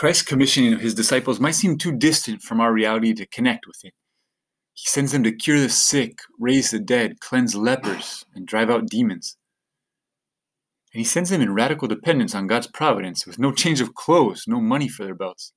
Christ's 0.00 0.22
commissioning 0.22 0.72
of 0.72 0.80
his 0.80 0.94
disciples 0.94 1.40
might 1.40 1.56
seem 1.56 1.76
too 1.76 1.92
distant 1.92 2.40
from 2.40 2.58
our 2.58 2.72
reality 2.72 3.12
to 3.12 3.26
connect 3.26 3.66
with 3.66 3.84
it. 3.84 3.92
He 4.72 4.86
sends 4.86 5.12
them 5.12 5.22
to 5.24 5.30
cure 5.30 5.60
the 5.60 5.68
sick, 5.68 6.20
raise 6.38 6.70
the 6.70 6.78
dead, 6.78 7.20
cleanse 7.20 7.54
lepers, 7.54 8.24
and 8.34 8.46
drive 8.46 8.70
out 8.70 8.88
demons. 8.88 9.36
And 10.94 11.00
he 11.00 11.04
sends 11.04 11.28
them 11.28 11.42
in 11.42 11.52
radical 11.52 11.86
dependence 11.86 12.34
on 12.34 12.46
God's 12.46 12.66
providence, 12.66 13.26
with 13.26 13.38
no 13.38 13.52
change 13.52 13.82
of 13.82 13.92
clothes, 13.92 14.44
no 14.46 14.58
money 14.58 14.88
for 14.88 15.04
their 15.04 15.14
belts. 15.14 15.52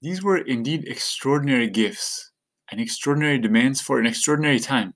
These 0.00 0.22
were 0.22 0.38
indeed 0.38 0.88
extraordinary 0.88 1.68
gifts 1.68 2.32
and 2.70 2.80
extraordinary 2.80 3.38
demands 3.38 3.82
for 3.82 4.00
an 4.00 4.06
extraordinary 4.06 4.60
time. 4.60 4.94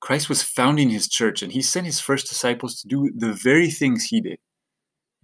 Christ 0.00 0.30
was 0.30 0.42
founding 0.42 0.88
his 0.88 1.08
church, 1.08 1.42
and 1.42 1.52
he 1.52 1.60
sent 1.60 1.84
his 1.84 2.00
first 2.00 2.26
disciples 2.26 2.80
to 2.80 2.88
do 2.88 3.10
the 3.14 3.34
very 3.34 3.70
things 3.70 4.04
he 4.04 4.22
did 4.22 4.38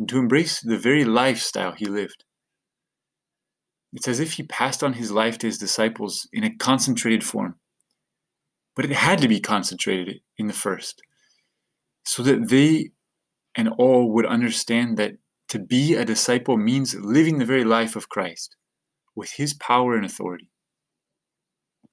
and 0.03 0.09
to 0.09 0.19
embrace 0.19 0.59
the 0.61 0.77
very 0.77 1.05
lifestyle 1.05 1.71
he 1.71 1.87
lived. 1.87 2.25
It's 3.93 4.09
as 4.09 4.19
if 4.19 4.33
he 4.33 4.43
passed 4.43 4.83
on 4.83 4.95
his 4.95 5.13
life 5.13 5.39
to 5.39 5.47
his 5.47 5.59
disciples 5.59 6.29
in 6.33 6.43
a 6.43 6.57
concentrated 6.57 7.23
form. 7.23 7.55
But 8.75 8.85
it 8.85 8.91
had 8.91 9.21
to 9.21 9.29
be 9.29 9.39
concentrated 9.39 10.19
in 10.37 10.49
the 10.49 10.53
first, 10.53 11.03
so 12.05 12.25
that 12.25 12.49
they 12.49 12.91
and 13.55 13.69
all 13.79 14.13
would 14.13 14.27
understand 14.27 14.97
that 14.97 15.13
to 15.51 15.61
be 15.61 15.95
a 15.95 16.05
disciple 16.05 16.57
means 16.57 16.97
living 16.97 17.39
the 17.39 17.45
very 17.45 17.63
life 17.63 17.95
of 17.95 18.09
Christ 18.09 18.57
with 19.15 19.31
his 19.31 19.55
power 19.55 19.95
and 19.95 20.05
authority. 20.05 20.51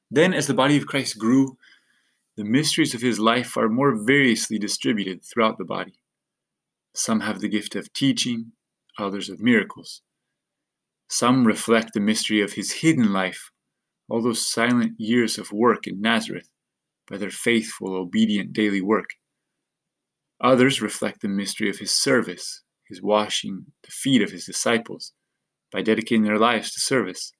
Then, 0.10 0.34
as 0.34 0.48
the 0.48 0.56
body 0.56 0.78
of 0.78 0.88
Christ 0.88 1.20
grew, 1.20 1.58
the 2.38 2.44
mysteries 2.44 2.96
of 2.96 3.02
his 3.02 3.20
life 3.20 3.56
are 3.56 3.70
more 3.70 4.04
variously 4.04 4.58
distributed 4.58 5.24
throughout 5.24 5.60
the 5.60 5.64
body. 5.64 6.00
Some 7.00 7.22
have 7.22 7.40
the 7.40 7.48
gift 7.48 7.76
of 7.76 7.94
teaching, 7.94 8.52
others 8.98 9.30
of 9.30 9.40
miracles. 9.40 10.02
Some 11.08 11.48
reflect 11.48 11.94
the 11.94 12.02
mystery 12.02 12.42
of 12.42 12.52
his 12.52 12.74
hidden 12.74 13.14
life, 13.14 13.52
all 14.10 14.22
those 14.22 14.46
silent 14.46 15.00
years 15.00 15.38
of 15.38 15.54
work 15.54 15.88
in 15.88 16.02
Nazareth, 16.02 16.50
by 17.10 17.16
their 17.16 17.30
faithful, 17.30 17.96
obedient 17.96 18.52
daily 18.52 18.82
work. 18.82 19.12
Others 20.42 20.82
reflect 20.82 21.22
the 21.22 21.30
mystery 21.30 21.70
of 21.70 21.78
his 21.78 21.96
service, 21.96 22.64
his 22.90 23.02
washing 23.02 23.68
the 23.84 23.92
feet 23.92 24.22
of 24.22 24.32
his 24.32 24.44
disciples, 24.44 25.14
by 25.72 25.82
dedicating 25.82 26.26
their 26.26 26.38
lives 26.38 26.74
to 26.74 26.82
service. 26.82 27.32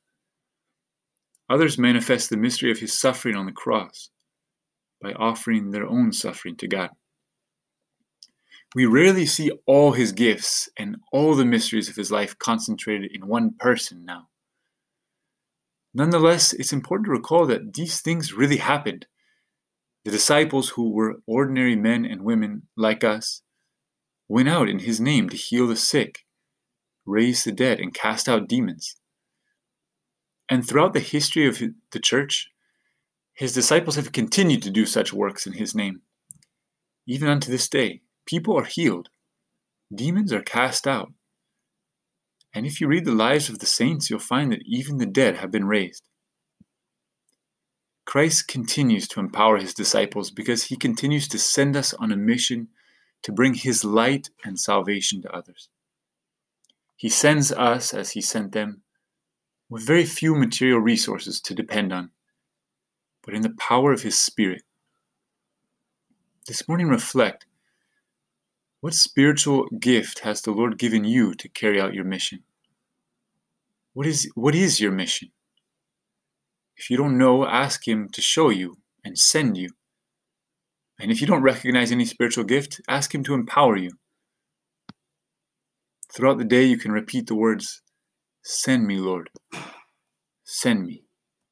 Others 1.50 1.78
manifest 1.78 2.30
the 2.30 2.38
mystery 2.38 2.72
of 2.72 2.80
his 2.80 2.98
suffering 2.98 3.36
on 3.36 3.46
the 3.46 3.52
cross, 3.52 4.10
by 5.02 5.12
offering 5.12 5.72
their 5.72 5.86
own 5.86 6.14
suffering 6.14 6.56
to 6.56 6.68
God. 6.70 6.92
We 8.76 8.86
rarely 8.86 9.26
see 9.26 9.52
all 9.66 9.94
his 9.94 10.12
gifts 10.12 10.70
and 10.78 10.98
all 11.12 11.36
the 11.36 11.46
mysteries 11.46 11.90
of 11.90 11.96
his 11.96 12.12
life 12.12 12.38
concentrated 12.38 13.12
in 13.14 13.28
one 13.28 13.54
person 13.58 14.06
now. 14.06 14.28
Nonetheless, 15.94 16.54
it's 16.54 16.72
important 16.72 17.08
to 17.08 17.12
recall 17.12 17.48
that 17.48 17.74
these 17.74 18.00
things 18.00 18.34
really 18.34 18.58
happened. 18.58 19.08
The 20.06 20.12
disciples, 20.12 20.70
who 20.70 20.92
were 20.92 21.22
ordinary 21.26 21.76
men 21.76 22.06
and 22.06 22.22
women 22.22 22.68
like 22.78 23.04
us, 23.04 23.42
went 24.28 24.50
out 24.50 24.70
in 24.70 24.80
his 24.80 25.02
name 25.02 25.30
to 25.30 25.36
heal 25.36 25.66
the 25.68 25.76
sick, 25.76 26.26
raise 27.06 27.44
the 27.44 27.52
dead, 27.52 27.80
and 27.80 27.94
cast 27.94 28.30
out 28.30 28.48
demons. 28.48 28.96
And 30.48 30.66
throughout 30.66 30.94
the 30.94 31.00
history 31.00 31.48
of 31.48 31.60
the 31.92 32.00
church, 32.00 32.48
his 33.34 33.54
disciples 33.54 33.96
have 33.96 34.12
continued 34.12 34.62
to 34.64 34.70
do 34.70 34.86
such 34.86 35.12
works 35.12 35.48
in 35.48 35.54
his 35.54 35.74
name. 35.74 36.02
Even 37.08 37.30
unto 37.30 37.50
this 37.50 37.68
day, 37.68 38.02
People 38.30 38.60
are 38.60 38.66
healed, 38.66 39.10
demons 39.94 40.32
are 40.32 40.44
cast 40.44 40.86
out. 40.86 41.12
And 42.54 42.68
if 42.68 42.80
you 42.80 42.88
read 42.88 43.06
the 43.06 43.12
lives 43.12 43.50
of 43.50 43.58
the 43.58 43.66
saints, 43.66 44.08
you'll 44.08 44.20
find 44.20 44.52
that 44.52 44.62
even 44.68 45.00
the 45.00 45.08
dead 45.08 45.38
have 45.38 45.50
been 45.50 45.66
raised. 45.66 46.04
Christ 48.06 48.48
continues 48.48 49.08
to 49.08 49.20
empower 49.20 49.58
his 49.58 49.74
disciples 49.74 50.30
because 50.30 50.66
he 50.66 50.78
continues 50.78 51.28
to 51.30 51.40
send 51.40 51.76
us 51.76 51.96
on 51.96 52.12
a 52.12 52.16
mission 52.16 52.68
to 53.24 53.32
bring 53.32 53.56
his 53.56 53.84
light 53.84 54.30
and 54.46 54.60
salvation 54.60 55.24
to 55.24 55.36
others. 55.36 55.70
He 56.98 57.10
sends 57.10 57.52
us, 57.52 57.96
as 57.96 58.12
he 58.12 58.22
sent 58.22 58.52
them, 58.52 58.84
with 59.72 59.88
very 59.88 60.06
few 60.06 60.36
material 60.36 60.80
resources 60.80 61.42
to 61.42 61.56
depend 61.56 61.92
on, 61.92 62.12
but 63.24 63.34
in 63.34 63.42
the 63.42 63.56
power 63.58 63.92
of 63.92 64.04
his 64.04 64.20
Spirit. 64.20 64.62
This 66.48 66.68
morning, 66.68 66.90
reflect 66.90 67.48
what 68.82 68.94
spiritual 68.94 69.68
gift 69.80 70.20
has 70.20 70.42
the 70.42 70.52
Lord 70.52 70.78
given 70.78 71.04
you 71.04 71.34
to 71.36 71.50
carry 71.50 71.82
out 71.82 71.94
your 71.94 72.06
mission? 72.06 72.44
What 73.94 74.08
is, 74.08 74.30
what 74.36 74.56
is 74.56 74.80
your 74.80 74.92
mission? 74.92 75.32
If 76.78 76.90
you 76.90 76.96
don't 76.96 77.18
know, 77.18 77.46
ask 77.46 77.86
Him 77.86 78.08
to 78.14 78.22
show 78.22 78.50
you 78.50 78.78
and 79.04 79.18
send 79.18 79.58
you. 79.58 79.70
And 81.00 81.12
if 81.12 81.20
you 81.20 81.28
don't 81.28 81.42
recognize 81.42 81.92
any 81.92 82.06
spiritual 82.06 82.46
gift, 82.46 82.80
ask 82.88 83.14
Him 83.14 83.24
to 83.26 83.34
empower 83.34 83.76
you. 83.76 83.92
Throughout 86.14 86.38
the 86.38 86.46
day, 86.46 86.64
you 86.64 86.78
can 86.78 86.92
repeat 86.92 87.28
the 87.28 87.36
words, 87.36 87.82
Send 88.44 88.88
me, 88.88 88.98
Lord. 88.98 89.30
Send 90.44 90.86
me. 90.86 91.04